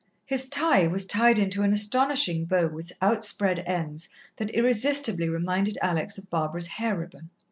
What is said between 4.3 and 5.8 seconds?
that irresistibly reminded